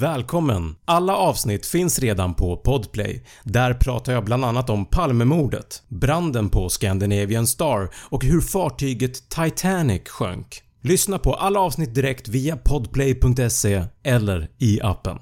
[0.00, 0.76] Välkommen!
[0.84, 3.24] Alla avsnitt finns redan på Podplay.
[3.44, 10.08] Där pratar jag bland annat om Palmemordet, branden på Scandinavian Star och hur fartyget Titanic
[10.08, 10.62] sjönk.
[10.82, 15.18] Lyssna på alla avsnitt direkt via podplay.se eller i appen.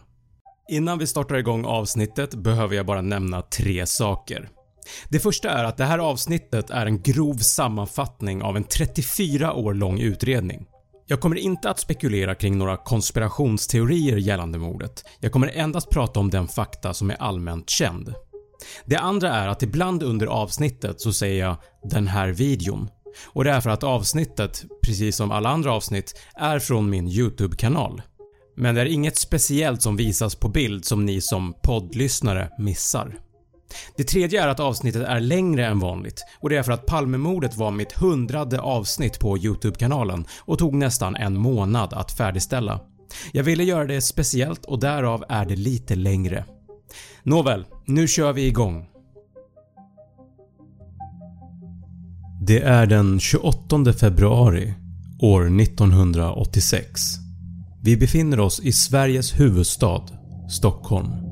[0.68, 4.48] Innan vi startar igång avsnittet behöver jag bara nämna tre saker.
[5.08, 9.74] Det första är att det här avsnittet är en grov sammanfattning av en 34 år
[9.74, 10.66] lång utredning.
[11.06, 16.30] Jag kommer inte att spekulera kring några konspirationsteorier gällande mordet, jag kommer endast prata om
[16.30, 18.14] den fakta som är allmänt känd.
[18.84, 21.56] Det andra är att ibland under avsnittet så säger jag
[21.90, 22.88] “den här videon”
[23.26, 28.02] och det är för att avsnittet, precis som alla andra avsnitt, är från min YouTube-kanal.
[28.56, 33.18] Men det är inget speciellt som visas på bild som ni som poddlyssnare missar.
[33.96, 37.56] Det tredje är att avsnittet är längre än vanligt och det är för att Palmemordet
[37.56, 42.80] var mitt hundrade avsnitt på YouTube-kanalen och tog nästan en månad att färdigställa.
[43.32, 46.44] Jag ville göra det speciellt och därav är det lite längre.
[47.22, 48.86] Nåväl, nu kör vi igång.
[52.46, 54.74] Det är den 28 februari
[55.20, 57.00] år 1986.
[57.82, 60.02] Vi befinner oss i Sveriges huvudstad,
[60.50, 61.23] Stockholm.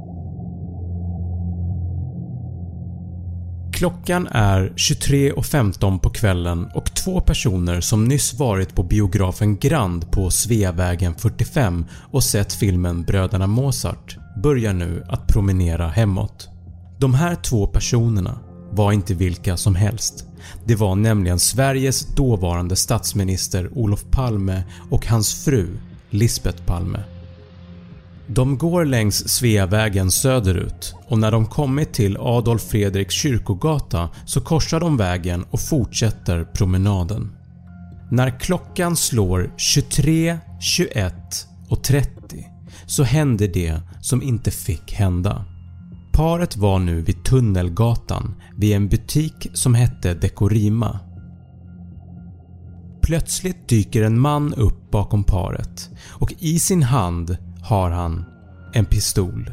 [3.83, 10.30] Klockan är 23.15 på kvällen och två personer som nyss varit på biografen Grand på
[10.30, 16.48] Sveavägen 45 och sett filmen Bröderna Mozart börjar nu att promenera hemåt.
[16.98, 20.27] De här två personerna var inte vilka som helst.
[20.64, 25.69] Det var nämligen Sveriges dåvarande statsminister Olof Palme och hans fru
[26.11, 26.98] Lisbeth Palme.
[28.34, 34.80] De går längs Sveavägen söderut och när de kommit till Adolf Fredriks kyrkogata så korsar
[34.80, 37.33] de vägen och fortsätter promenaden.
[38.11, 41.14] När klockan slår 23, 21
[41.69, 42.47] och 30
[42.86, 45.44] så händer det som inte fick hända.
[46.12, 50.98] Paret var nu vid Tunnelgatan vid en butik som hette Dekorima.
[53.02, 58.24] Plötsligt dyker en man upp bakom paret och i sin hand har han
[58.72, 59.50] en pistol.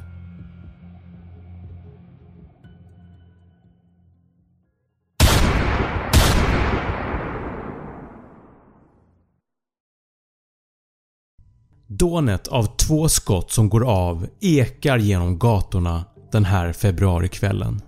[11.87, 17.81] Dånet av två skott som går av ekar genom gatorna den här februarikvällen.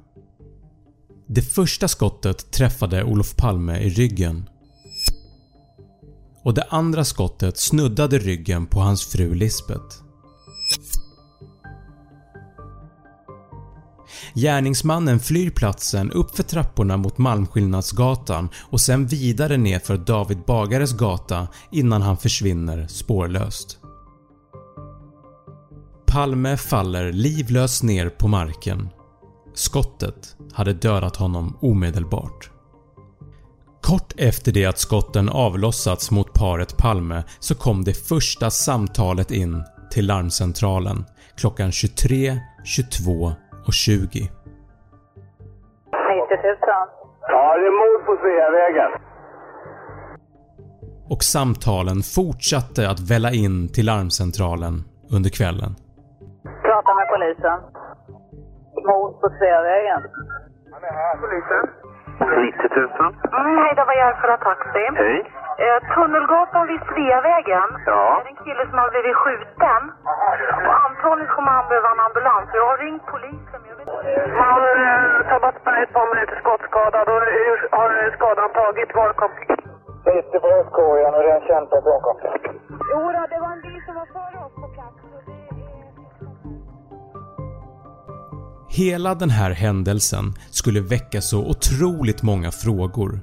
[1.27, 4.49] Det första skottet träffade Olof Palme i ryggen
[6.43, 10.00] och det andra skottet snuddade ryggen på hans fru Lisbeth.
[14.33, 21.47] Gärningsmannen flyr platsen uppför trapporna mot Malmskillnadsgatan och sen vidare ner för David Bagares gata
[21.71, 23.77] innan han försvinner spårlöst.
[26.05, 28.89] Palme faller livlös ner på marken.
[29.53, 32.51] Skottet hade dödat honom omedelbart.
[33.81, 39.63] Kort efter det att skotten avlossats mot paret Palme så kom det första samtalet in
[39.91, 41.05] till larmcentralen
[41.37, 43.33] klockan 23.22
[43.67, 43.97] och 20.
[43.99, 44.29] 90
[46.43, 46.57] 000.
[47.33, 48.91] Ja, det är mord på Sveavägen.
[51.09, 54.75] Och samtalen fortsatte att välla in till larmcentralen
[55.15, 55.71] under kvällen.
[56.67, 57.57] Prata med polisen.
[58.89, 60.01] Mord på Sveavägen.
[60.73, 61.15] Han är här.
[61.23, 61.80] Polisen.
[62.19, 63.13] 90 000.
[63.33, 64.85] Mm, hej, det var Järfälla Taxi.
[64.95, 65.17] Hej.
[65.63, 67.69] Eh, Tunnelgatan vid Sveavägen.
[67.85, 68.21] Ja.
[68.23, 69.81] Det är en kille som har blivit skjuten.
[70.67, 72.47] Och antagligen kommer han behöva en ambulans.
[72.53, 73.61] Jag har ringt polisen.
[73.69, 74.31] Jag vet inte.
[74.41, 78.95] Han eh, Sabbatsberg, ett par minuter skottskadad och hur har skadan tagit?
[78.95, 79.31] Var kom?
[80.05, 82.17] Sitter på höstkorgen och det är en kämpa bakom.
[82.91, 84.60] Jo, då, det var en bil som var före oss
[88.73, 93.19] Hela den här händelsen skulle väcka så otroligt många frågor.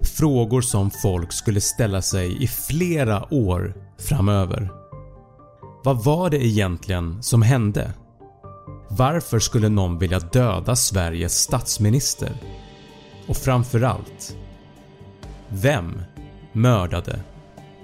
[0.00, 4.70] Frågor som folk skulle ställa sig i flera år framöver.
[5.84, 7.92] Vad var det egentligen som hände?
[8.90, 12.32] Varför skulle någon vilja döda Sveriges statsminister?
[13.26, 14.36] Och framförallt,
[15.48, 16.02] vem
[16.52, 17.20] mördade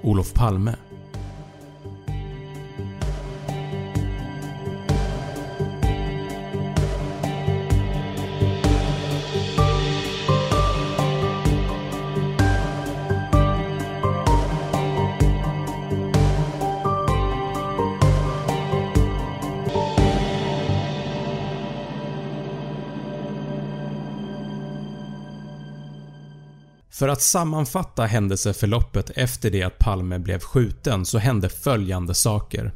[0.03, 0.77] Olof Palme?
[26.99, 32.75] För att sammanfatta händelseförloppet efter det att Palme blev skjuten så hände följande saker.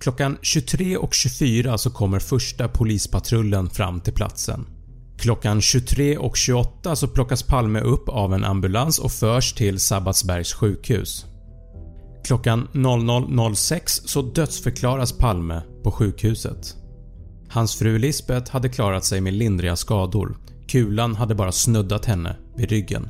[0.00, 4.66] Klockan 23.24 så kommer första polispatrullen fram till platsen.
[5.18, 11.26] Klockan 23.28 så plockas Palme upp av en ambulans och förs till Sabbatsbergs sjukhus.
[12.24, 16.76] Klockan 00.06 så dödsförklaras Palme på sjukhuset.
[17.48, 20.36] Hans fru Lisbeth hade klarat sig med lindriga skador.
[20.68, 23.08] Kulan hade bara snuddat henne vid ryggen.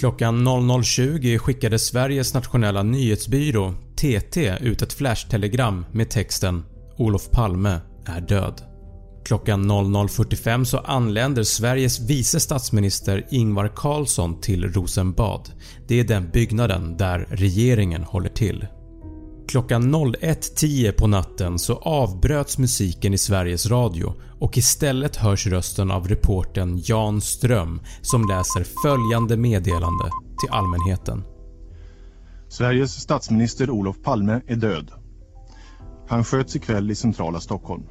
[0.00, 6.64] Klockan 00.20 skickade Sveriges nationella nyhetsbyrå TT ut ett flashtelegram med texten
[6.96, 8.62] “Olof Palme är död”.
[9.24, 15.50] Klockan 00.45 så anländer Sveriges vice statsminister Ingvar Carlsson till Rosenbad.
[15.88, 18.66] Det är den byggnaden där regeringen håller till.
[19.50, 26.08] Klockan 01.10 på natten så avbröts musiken i Sveriges Radio och istället hörs rösten av
[26.08, 30.04] reportern Jan Ström som läser följande meddelande
[30.40, 31.22] till allmänheten.
[32.48, 34.90] Sveriges statsminister Olof Palme är död.
[36.08, 37.82] Han sköts ikväll i centrala Stockholm.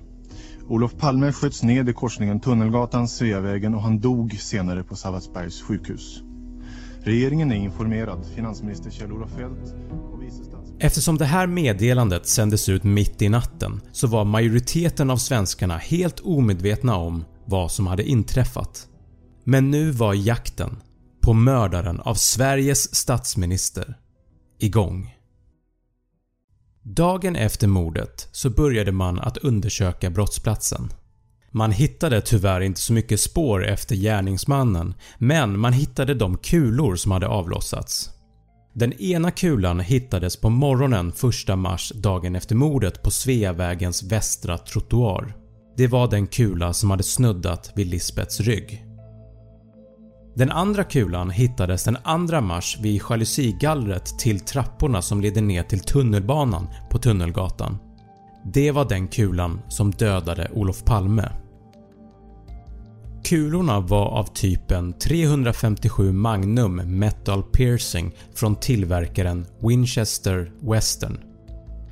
[0.67, 6.21] Olof Palme sköts ned i korsningen Tunnelgatan-Sveavägen och han dog senare på Sabbatsbergs sjukhus.
[7.01, 8.25] Regeringen är informerad.
[8.35, 9.75] Finansminister Kjell-Olof Feldt
[10.13, 10.58] och vice statsminister...
[10.81, 16.19] Eftersom det här meddelandet sändes ut mitt i natten så var majoriteten av svenskarna helt
[16.19, 18.87] omedvetna om vad som hade inträffat.
[19.43, 20.77] Men nu var jakten
[21.21, 23.97] på mördaren av Sveriges statsminister
[24.59, 25.15] igång.
[26.83, 30.89] Dagen efter mordet så började man att undersöka brottsplatsen.
[31.51, 37.11] Man hittade tyvärr inte så mycket spår efter gärningsmannen men man hittade de kulor som
[37.11, 38.19] hade avlossats.
[38.74, 41.13] Den ena kulan hittades på morgonen
[41.50, 45.36] 1 mars dagen efter mordet på Sveavägens västra trottoar.
[45.77, 48.86] Det var den kula som hade snuddat vid Lisbets rygg.
[50.36, 51.98] Den andra kulan hittades den
[52.30, 57.77] 2 mars vid jalusigallret till trapporna som leder ner till tunnelbanan på Tunnelgatan.
[58.54, 61.30] Det var den kulan som dödade Olof Palme.
[63.24, 71.19] Kulorna var av typen 357 Magnum Metal Piercing från tillverkaren Winchester Western.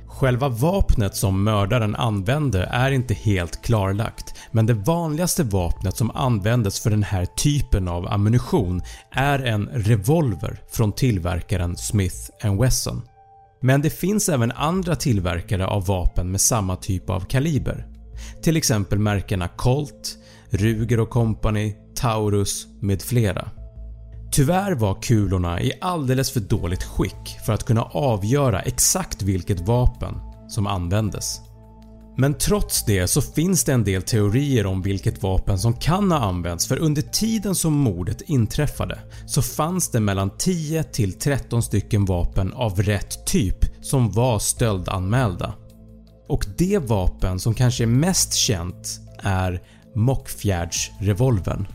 [0.06, 6.80] Själva vapnet som mördaren använde är inte helt klarlagt men det vanligaste vapnet som användes
[6.80, 12.16] för den här typen av ammunition är en revolver från tillverkaren Smith
[12.60, 13.02] Wesson.
[13.60, 17.86] Men det finns även andra tillverkare av vapen med samma typ av kaliber.
[18.42, 20.18] Till exempel märkena Colt,
[20.50, 23.50] Ruger Company, Taurus med flera.
[24.32, 30.14] Tyvärr var kulorna i alldeles för dåligt skick för att kunna avgöra exakt vilket vapen
[30.48, 31.40] som användes.
[32.20, 36.18] Men trots det så finns det en del teorier om vilket vapen som kan ha
[36.18, 42.04] använts för under tiden som mordet inträffade så fanns det mellan 10 till 13 stycken
[42.04, 45.54] vapen av rätt typ som var stöldanmälda.
[46.28, 49.62] Och det vapen som kanske är mest känt är
[49.94, 51.66] Mockfjärdsrevolvern.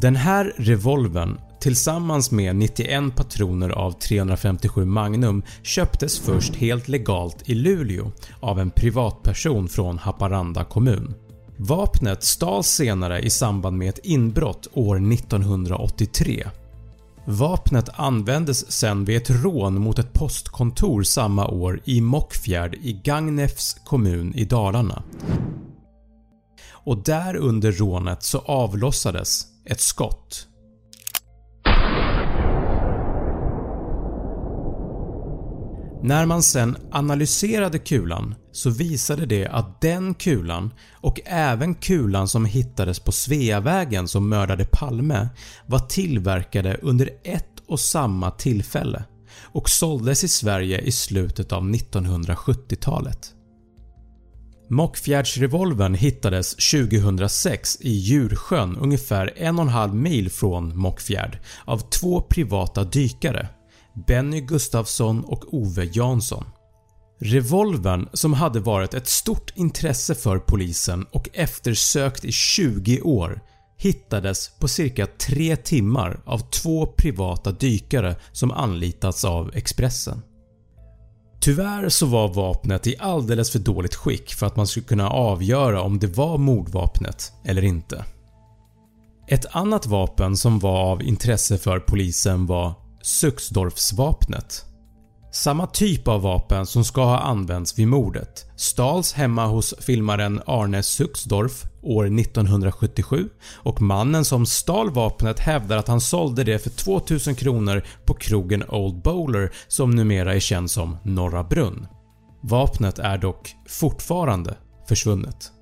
[0.00, 7.54] Den här revolvern tillsammans med 91 patroner av 357 Magnum köptes först helt legalt i
[7.54, 11.14] Luleå av en privatperson från Haparanda kommun.
[11.56, 16.46] Vapnet stals senare i samband med ett inbrott år 1983.
[17.30, 23.76] Vapnet användes sen vid ett rån mot ett postkontor samma år i Mockfjärd i Gagnefs
[23.84, 25.02] kommun i Dalarna
[26.70, 30.47] och där under rånet så avlossades ett skott.
[36.02, 42.44] När man sen analyserade kulan så visade det att den kulan och även kulan som
[42.44, 45.28] hittades på Sveavägen som mördade Palme
[45.66, 49.04] var tillverkade under ett och samma tillfälle
[49.42, 53.34] och såldes i Sverige i slutet av 1970-talet.
[54.70, 62.20] Mockfjärdsrevolvern hittades 2006 i Djursjön ungefär en och en halv mil från Mockfjärd av två
[62.20, 63.48] privata dykare
[64.06, 66.44] Benny Gustafsson och Ove Jansson.
[67.20, 73.40] Revolvern som hade varit ett stort intresse för polisen och eftersökt i 20 år
[73.76, 80.22] hittades på cirka 3 timmar av två privata dykare som anlitats av Expressen.
[81.40, 85.82] Tyvärr så var vapnet i alldeles för dåligt skick för att man skulle kunna avgöra
[85.82, 88.04] om det var mordvapnet eller inte.
[89.28, 94.64] Ett annat vapen som var av intresse för polisen var Suxdorfsvapnet.
[95.32, 100.82] Samma typ av vapen som ska ha använts vid mordet stals hemma hos filmaren Arne
[100.82, 107.34] Suxdorf år 1977 och mannen som stal vapnet hävdar att han sålde det för 2000
[107.34, 111.86] kronor på krogen Old Bowler som numera är känd som Norra Brunn.
[112.42, 114.56] Vapnet är dock fortfarande
[114.88, 115.52] försvunnet.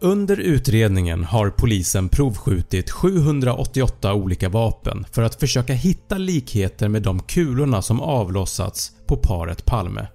[0.00, 7.20] Under utredningen har polisen provskjutit 788 olika vapen för att försöka hitta likheter med de
[7.20, 10.08] kulorna som avlossats på paret Palme.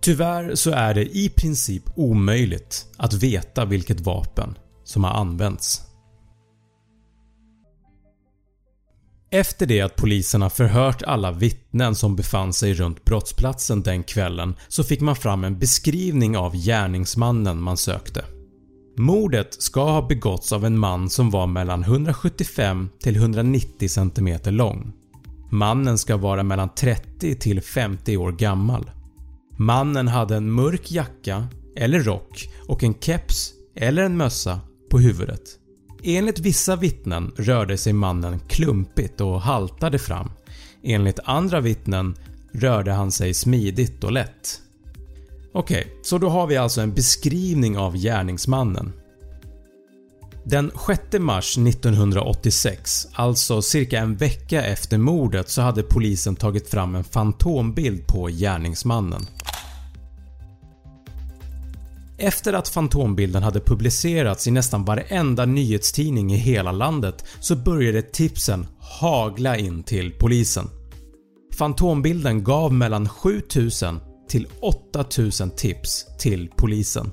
[0.00, 5.82] Tyvärr så är det i princip omöjligt att veta vilket vapen som har använts.
[9.30, 14.54] Efter det att polisen har förhört alla vittnen som befann sig runt brottsplatsen den kvällen
[14.68, 18.24] så fick man fram en beskrivning av gärningsmannen man sökte.
[18.98, 24.92] Mordet ska ha begåtts av en man som var mellan 175 till 190 cm lång.
[25.50, 28.90] Mannen ska vara mellan 30 till 50 år gammal.
[29.56, 35.42] Mannen hade en mörk jacka eller rock och en keps eller en mössa på huvudet.
[36.02, 40.30] Enligt vissa vittnen rörde sig mannen klumpigt och haltade fram.
[40.82, 42.16] Enligt andra vittnen
[42.52, 44.60] rörde han sig smidigt och lätt.
[45.58, 48.92] Okej, okay, så då har vi alltså en beskrivning av gärningsmannen.
[50.44, 56.94] Den 6 mars 1986, alltså cirka en vecka efter mordet så hade polisen tagit fram
[56.94, 59.26] en fantombild på gärningsmannen.
[62.18, 68.66] Efter att fantombilden hade publicerats i nästan varenda nyhetstidning i hela landet så började tipsen
[68.78, 70.70] hagla in till polisen.
[71.58, 77.10] Fantombilden gav mellan 7000 till 8000 tips till polisen.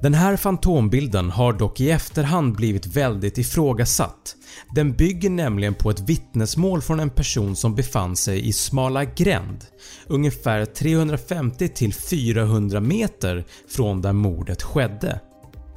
[0.00, 4.36] Den här fantombilden har dock i efterhand blivit väldigt ifrågasatt.
[4.74, 9.64] Den bygger nämligen på ett vittnesmål från en person som befann sig i Smala Gränd,
[10.06, 15.20] ungefär 350-400 meter från där mordet skedde.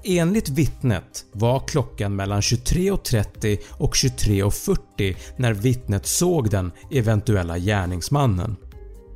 [0.03, 8.55] Enligt vittnet var klockan mellan 23.30 och 23.40 när vittnet såg den eventuella gärningsmannen.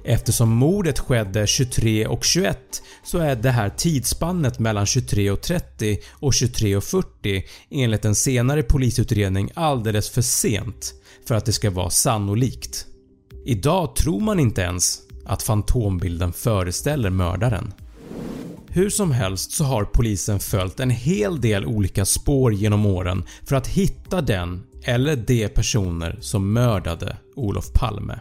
[0.05, 2.59] Eftersom mordet skedde 23 och 21
[3.03, 10.21] så är det här tidsspannet mellan 23.30 och 23.40 enligt en senare polisutredning alldeles för
[10.21, 10.93] sent
[11.27, 12.85] för att det ska vara sannolikt.
[13.45, 17.73] Idag tror man inte ens att fantombilden föreställer mördaren.
[18.75, 23.55] Hur som helst så har polisen följt en hel del olika spår genom åren för
[23.55, 28.19] att hitta den eller de personer som mördade Olof Palme.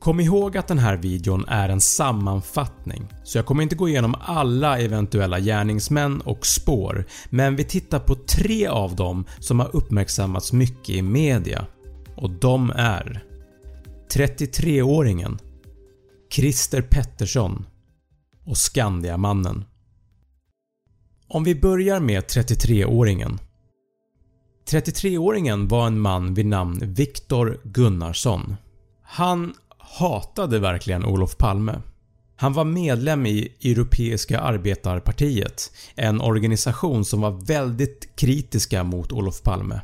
[0.00, 4.14] Kom ihåg att den här videon är en sammanfattning så jag kommer inte gå igenom
[4.20, 10.52] alla eventuella gärningsmän och spår men vi tittar på tre av dem som har uppmärksammats
[10.52, 11.66] mycket i media
[12.16, 13.24] och de är
[14.12, 15.38] 33-åringen
[16.30, 17.66] Christer Pettersson
[18.44, 19.64] och Skandiamannen.
[21.28, 23.38] Om vi börjar med 33-åringen.
[24.70, 28.56] 33-åringen var en man vid namn Viktor Gunnarsson.
[29.02, 31.82] Han hatade verkligen Olof Palme.
[32.36, 39.80] Han var medlem i Europeiska arbetarpartiet, en organisation som var väldigt kritiska mot Olof Palme.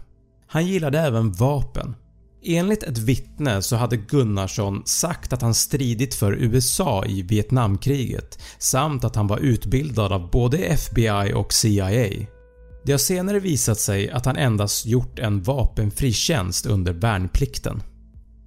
[0.46, 1.94] Han gillade även vapen.
[2.42, 9.04] Enligt ett vittne så hade Gunnarsson sagt att han stridit för USA i Vietnamkriget samt
[9.04, 12.26] att han var utbildad av både FBI och CIA.
[12.84, 17.82] Det har senare visat sig att han endast gjort en vapenfri tjänst under värnplikten.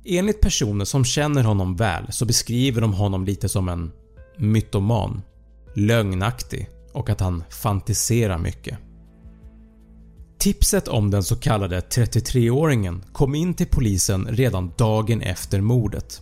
[0.06, 3.92] Enligt personer som känner honom väl så beskriver de honom lite som en
[4.38, 5.22] mytoman,
[5.76, 8.78] lögnaktig och att han fantiserar mycket.
[10.44, 16.22] Tipset om den så kallade 33-åringen kom in till polisen redan dagen efter mordet.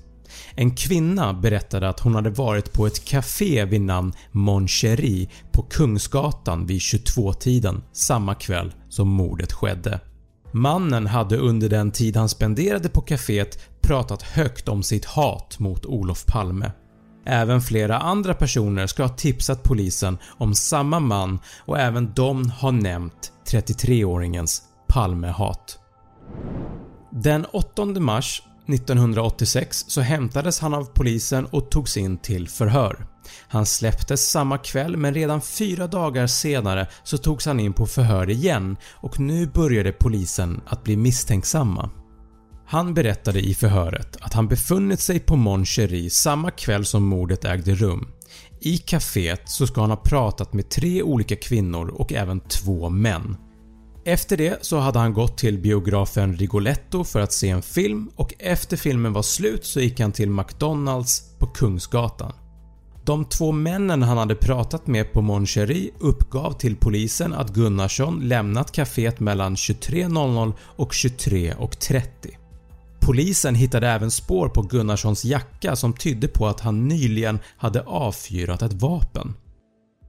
[0.56, 5.62] En kvinna berättade att hon hade varit på ett café vid namn Mon Cherie på
[5.62, 10.00] Kungsgatan vid 22-tiden samma kväll som mordet skedde.
[10.52, 15.86] Mannen hade under den tid han spenderade på kaféet pratat högt om sitt hat mot
[15.86, 16.72] Olof Palme.
[17.26, 22.72] Även flera andra personer ska ha tipsat polisen om samma man och även de har
[22.72, 25.80] nämnt 33-åringens Palmehat.
[27.12, 33.06] Den 8 mars 1986 så hämtades han av polisen och togs in till förhör.
[33.48, 38.30] Han släpptes samma kväll men redan fyra dagar senare så togs han in på förhör
[38.30, 41.90] igen och nu började polisen att bli misstänksamma.
[42.72, 47.46] Han berättade i förhöret att han befunnit sig på Mon Cherie samma kväll som mordet
[47.46, 48.08] ägde rum.
[48.60, 53.38] I kaféet så ska han ha pratat med tre olika kvinnor och även två män.
[54.06, 58.34] Efter det så hade han gått till biografen Rigoletto för att se en film och
[58.40, 62.34] efter filmen var slut så gick han till McDonalds på Kungsgatan.
[63.06, 68.20] De två männen han hade pratat med på Mon Cherie uppgav till polisen att Gunnarsson
[68.28, 72.41] lämnat kaféet mellan 23.00 och 23.30.
[73.02, 78.62] Polisen hittade även spår på Gunnarssons jacka som tydde på att han nyligen hade avfyrat
[78.62, 79.34] ett vapen.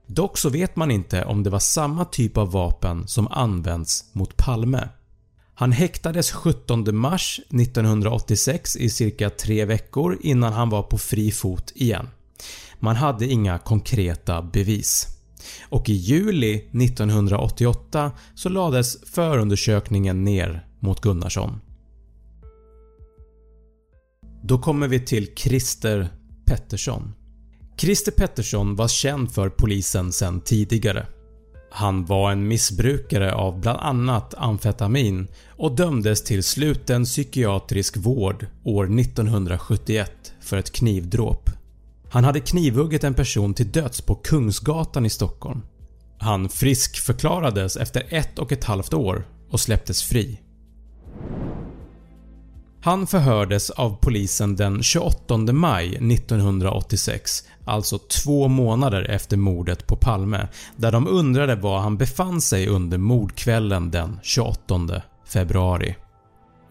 [0.07, 4.37] Dock så vet man inte om det var samma typ av vapen som används mot
[4.37, 4.89] Palme.
[5.55, 11.73] Han häktades 17 mars 1986 i cirka 3 veckor innan han var på fri fot
[11.75, 12.09] igen.
[12.79, 15.07] Man hade inga konkreta bevis.
[15.69, 21.61] Och i juli 1988 så lades förundersökningen ner mot Gunnarsson.
[24.45, 26.09] Då kommer vi till Christer
[26.45, 27.15] Pettersson.
[27.77, 31.07] Christer Pettersson var känd för polisen sedan tidigare.
[31.71, 39.01] Han var en missbrukare av bland annat amfetamin och dömdes till sluten psykiatrisk vård år
[39.01, 41.51] 1971 för ett knivdråp.
[42.11, 45.63] Han hade knivhuggit en person till döds på Kungsgatan i Stockholm.
[46.19, 50.41] Han friskförklarades efter ett och ett halvt år och släpptes fri.
[52.85, 60.49] Han förhördes av polisen den 28 maj 1986, alltså två månader efter mordet på Palme,
[60.77, 65.97] där de undrade var han befann sig under mordkvällen den 28 februari.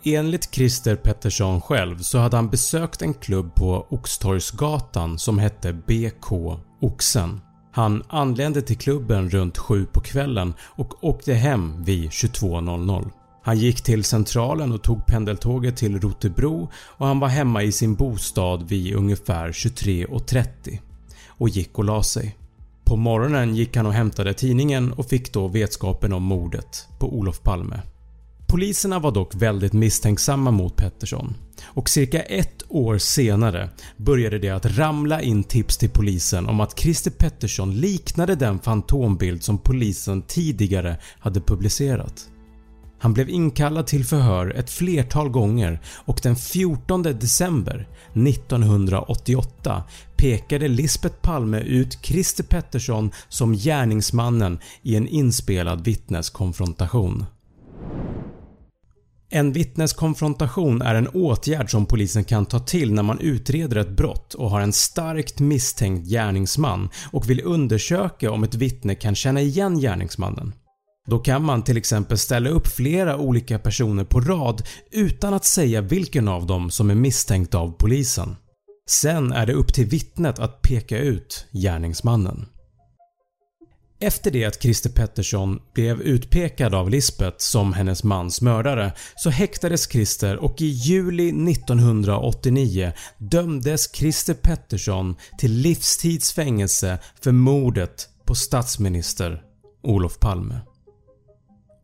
[0.04, 6.58] Enligt Christer Pettersson själv så hade han besökt en klubb på Oxtorgsgatan som hette BK
[6.82, 7.42] Oxen.
[7.72, 13.12] Han anlände till klubben runt 7 på kvällen och åkte hem vid 22.00.
[13.44, 17.96] Han gick till centralen och tog pendeltåget till Rotebro och han var hemma i sin
[17.96, 20.80] bostad vid ungefär 23.30
[21.28, 22.38] och gick och la sig.
[22.84, 27.42] På morgonen gick han och hämtade tidningen och fick då vetskapen om mordet på Olof
[27.44, 27.82] Palme.
[28.48, 34.78] Poliserna var dock väldigt misstänksamma mot Pettersson och cirka ett år senare började det att
[34.78, 40.98] ramla in tips till polisen om att Christer Pettersson liknade den fantombild som polisen tidigare
[41.20, 42.28] hade publicerat.
[43.02, 49.84] Han blev inkallad till förhör ett flertal gånger och den 14 december 1988
[50.18, 57.26] pekade Lisbeth Palme ut Christer Pettersson som gärningsmannen i en inspelad vittneskonfrontation.
[59.30, 64.34] En vittneskonfrontation är en åtgärd som polisen kan ta till när man utreder ett brott
[64.34, 69.80] och har en starkt misstänkt gärningsman och vill undersöka om ett vittne kan känna igen
[69.80, 70.54] gärningsmannen.
[71.08, 74.62] Då kan man till exempel ställa upp flera olika personer på rad
[74.92, 78.36] utan att säga vilken av dem som är misstänkt av polisen.
[78.90, 82.46] Sen är det upp till vittnet att peka ut gärningsmannen.
[84.00, 89.92] Efter det att Christer Pettersson blev utpekad av Lisbeth som hennes mans mördare så häktades
[89.92, 99.42] Christer och i juli 1989 dömdes Christer Pettersson till livstidsfängelse för mordet på statsminister
[99.84, 100.60] Olof Palme.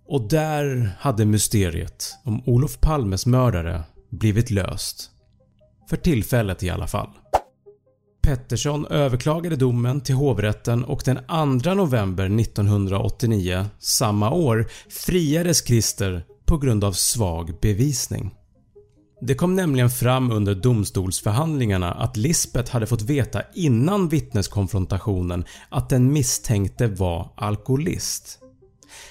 [0.07, 5.11] Och där hade mysteriet om Olof Palmes mördare blivit löst.
[5.89, 7.09] För tillfället i alla fall.
[8.21, 11.17] Pettersson överklagade domen till hovrätten och den
[11.63, 18.35] 2 november 1989, samma år, friades Christer på grund av svag bevisning.
[19.21, 26.13] Det kom nämligen fram under domstolsförhandlingarna att Lisbeth hade fått veta innan vittneskonfrontationen att den
[26.13, 28.39] misstänkte var alkoholist.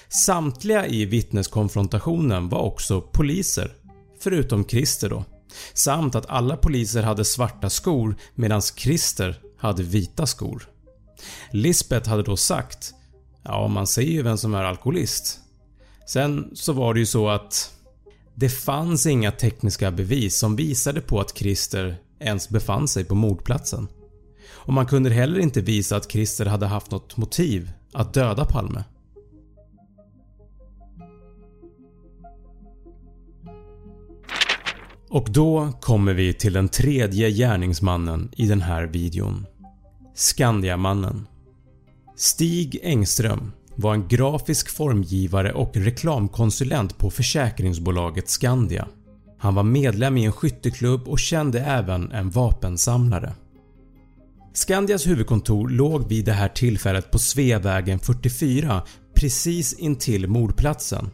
[0.09, 3.71] Samtliga i vittneskonfrontationen var också poliser,
[4.19, 5.25] förutom Christer då,
[5.73, 10.69] samt att alla poliser hade svarta skor medan Christer hade vita skor.
[11.51, 12.93] Lisbeth hade då sagt
[13.43, 15.39] “Ja, man ser ju vem som är alkoholist”.
[16.07, 17.73] Sen så var det ju så att
[18.35, 23.87] det fanns inga tekniska bevis som visade på att Christer ens befann sig på mordplatsen.
[24.49, 28.83] Och man kunde heller inte visa att Christer hade haft något motiv att döda Palme.
[35.09, 39.45] Och då kommer vi till den tredje gärningsmannen i den här videon.
[40.15, 41.27] Skandiamannen.
[42.15, 48.87] Stig Engström var en grafisk formgivare och reklamkonsulent på försäkringsbolaget Skandia.
[49.39, 53.33] Han var medlem i en skytteklubb och kände även en vapensamlare.
[54.53, 58.81] Skandias huvudkontor låg vid det här tillfället på Sveavägen 44
[59.15, 61.09] precis intill mordplatsen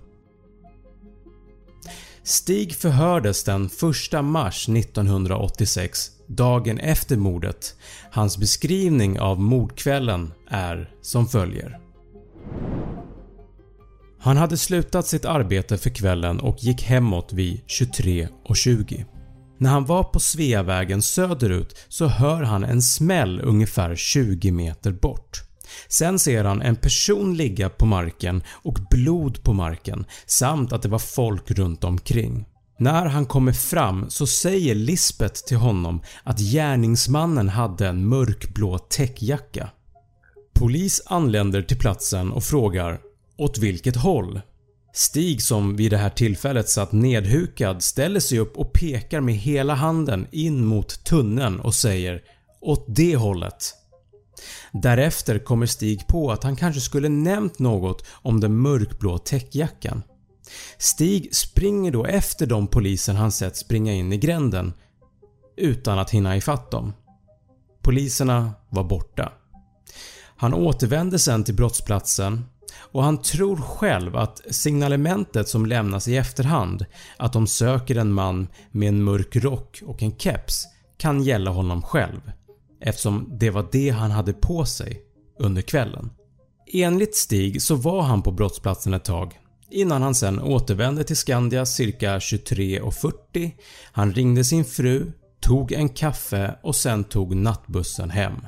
[2.26, 3.66] Stig förhördes den
[4.14, 7.76] 1 mars 1986, dagen efter mordet.
[8.12, 11.80] Hans beskrivning av mordkvällen är som följer.
[14.20, 19.06] Han hade slutat sitt arbete för kvällen och gick hemåt vid 23.20.
[19.58, 25.44] När han var på Sveavägen söderut så hör han en smäll ungefär 20 meter bort.
[25.88, 30.90] Sen ser han en person ligga på marken och blod på marken samt att det
[30.90, 32.46] var folk runt omkring.
[32.78, 39.70] När han kommer fram så säger Lisbeth till honom att gärningsmannen hade en mörkblå täckjacka.
[40.54, 43.00] Polis anländer till platsen och frågar
[43.38, 44.42] “åt vilket håll?”
[44.96, 49.74] Stig som vid det här tillfället satt nedhukad ställer sig upp och pekar med hela
[49.74, 52.22] handen in mot tunneln och säger
[52.62, 53.83] “åt det hållet”.
[54.72, 60.04] Därefter kommer Stig på att han kanske skulle nämnt något om den mörkblå täckjackan.
[60.78, 64.74] Stig springer då efter de poliser han sett springa in i gränden
[65.58, 66.94] utan att hinna ifatt dem.
[67.82, 69.32] Poliserna var borta.
[70.38, 76.86] Han återvänder sen till brottsplatsen och han tror själv att signalementet som lämnas i efterhand
[77.18, 80.66] att de söker en man med en mörk rock och en keps
[80.98, 82.32] kan gälla honom själv
[82.84, 85.02] eftersom det var det han hade på sig
[85.40, 86.10] under kvällen.
[86.74, 89.40] Enligt Stig så var han på brottsplatsen ett tag
[89.72, 93.52] innan han sen återvände till Skandia cirka 23.40.
[93.92, 98.48] Han ringde sin fru, tog en kaffe och sen tog nattbussen hem.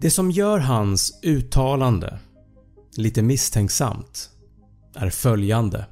[0.00, 2.18] Det som gör hans uttalande
[2.96, 4.30] lite misstänksamt
[4.94, 5.86] är följande.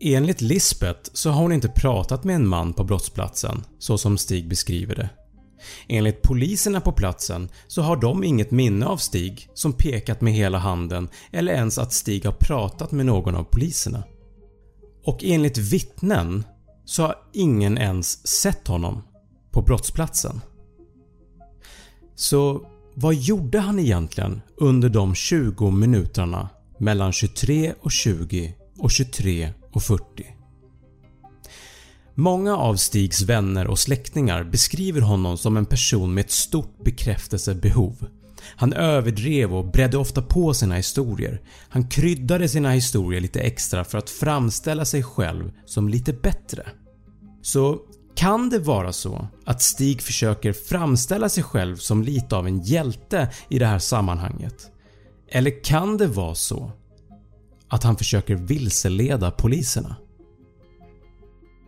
[0.00, 4.48] Enligt Lisbeth så har hon inte pratat med en man på brottsplatsen så som Stig
[4.48, 5.08] beskriver det.
[5.88, 10.58] Enligt poliserna på platsen så har de inget minne av Stig som pekat med hela
[10.58, 14.02] handen eller ens att Stig har pratat med någon av poliserna.
[15.04, 16.44] Och enligt vittnen
[16.84, 19.02] så har ingen ens sett honom
[19.50, 20.40] på brottsplatsen.
[22.14, 30.39] Så vad gjorde han egentligen under de 20 minuterna mellan 23.20 och 23.40?
[32.20, 38.06] Många av Stigs vänner och släktingar beskriver honom som en person med ett stort bekräftelsebehov.
[38.56, 41.40] Han överdrev och bredde ofta på sina historier.
[41.68, 46.66] Han kryddade sina historier lite extra för att framställa sig själv som lite bättre.
[47.42, 47.78] Så
[48.14, 53.30] kan det vara så att Stig försöker framställa sig själv som lite av en hjälte
[53.48, 54.70] i det här sammanhanget?
[55.28, 56.72] Eller kan det vara så
[57.68, 59.96] att han försöker vilseleda poliserna?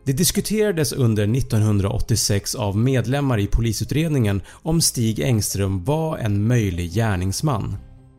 [0.04, 7.76] Det diskuterades under 1986 av medlemmar i polisutredningen om Stig Engström var en möjlig gärningsman.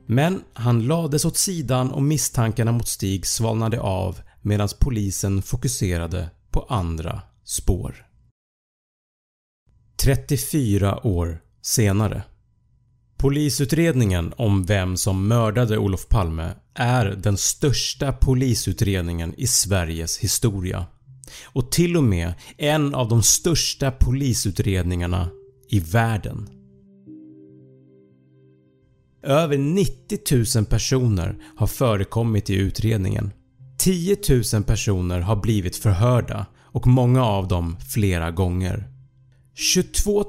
[0.08, 6.66] Men han lades åt sidan och misstankarna mot Stig svalnade av medan polisen fokuserade på
[6.70, 8.06] andra spår.
[10.04, 12.24] 34 år senare
[13.18, 20.86] Polisutredningen om vem som mördade Olof Palme är den största polisutredningen i Sveriges historia
[21.44, 25.30] och till och med en av de största polisutredningarna
[25.70, 26.50] i världen.
[29.24, 33.32] Över 90 000 personer har förekommit i utredningen.
[33.78, 34.18] 10
[34.54, 38.90] 000 personer har blivit förhörda och många av dem flera gånger.
[39.56, 40.24] 22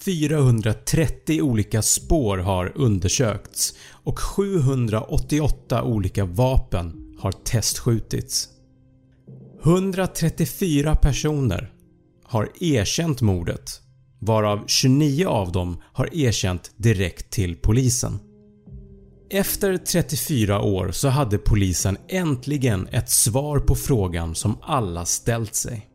[0.00, 8.48] 430 olika spår har undersökts och 788 olika vapen har testskjutits.
[9.64, 11.72] 134 personer
[12.24, 13.80] har erkänt mordet
[14.18, 18.18] varav 29 av dem har erkänt direkt till polisen.
[19.30, 25.88] Efter 34 år så hade polisen äntligen ett svar på frågan som alla ställt sig.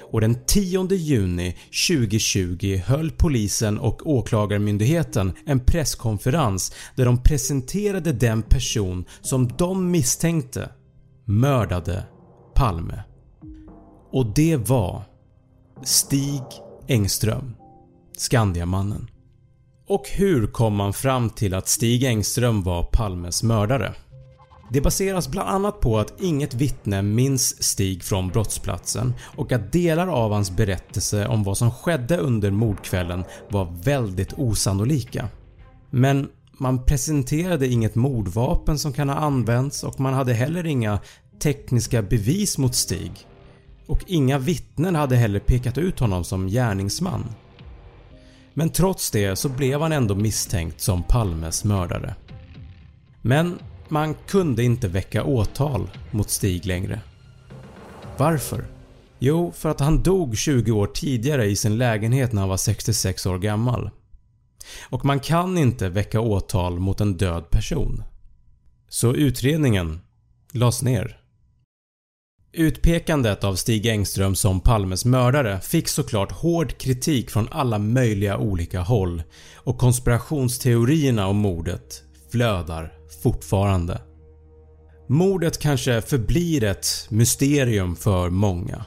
[0.00, 1.56] Och den 10 juni
[1.88, 10.68] 2020 höll polisen och åklagarmyndigheten en presskonferens där de presenterade den person som de misstänkte
[11.24, 12.04] mördade
[12.54, 13.02] Palme.
[14.10, 15.02] Och det var
[15.82, 16.42] Stig
[16.88, 17.54] Engström,
[18.16, 19.10] Skandiamannen.
[19.86, 23.94] Och hur kom man fram till att Stig Engström var Palmes mördare?
[24.70, 30.06] Det baseras bland annat på att inget vittne minns Stig från brottsplatsen och att delar
[30.06, 35.28] av hans berättelse om vad som skedde under mordkvällen var väldigt osannolika.
[35.90, 40.98] Men man presenterade inget mordvapen som kan ha använts och man hade heller inga
[41.42, 43.12] tekniska bevis mot Stig
[43.86, 47.24] och inga vittnen hade heller pekat ut honom som gärningsman.
[48.54, 52.14] Men trots det så blev han ändå misstänkt som Palmes mördare.
[53.22, 57.00] Men man kunde inte väcka åtal mot Stig längre.
[58.16, 58.66] Varför?
[59.18, 63.26] Jo, för att han dog 20 år tidigare i sin lägenhet när han var 66
[63.26, 63.90] år gammal.
[64.90, 68.02] Och man kan inte väcka åtal mot en död person.
[68.88, 70.00] Så utredningen
[70.52, 71.21] lades ner.
[72.54, 78.80] Utpekandet av Stig Engström som Palmes mördare fick såklart hård kritik från alla möjliga olika
[78.80, 79.22] håll
[79.56, 84.00] och konspirationsteorierna om mordet flödar fortfarande.
[85.08, 88.84] Mordet kanske förblir ett mysterium för många.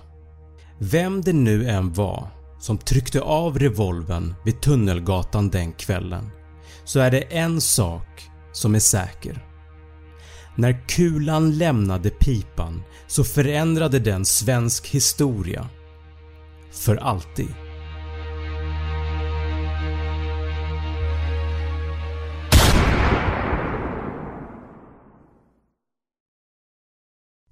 [0.80, 2.28] Vem det nu än var
[2.60, 6.30] som tryckte av revolven vid Tunnelgatan den kvällen
[6.84, 8.23] så är det en sak
[8.54, 9.54] som är säker.
[10.55, 15.69] När kulan lämnade pipan så förändrade den svensk historia.
[16.71, 17.55] För alltid.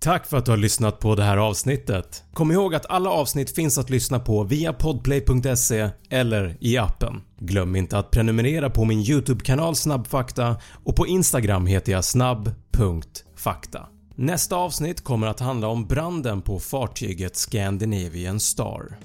[0.03, 2.23] Tack för att du har lyssnat på det här avsnittet.
[2.33, 7.21] Kom ihåg att alla avsnitt finns att lyssna på via podplay.se eller i appen.
[7.39, 12.05] Glöm inte att prenumerera på min YouTube-kanal Snabbfakta och på Instagram heter jag
[13.35, 13.87] Fakta.
[14.15, 18.97] Nästa avsnitt kommer att handla om branden på fartyget Scandinavian Star.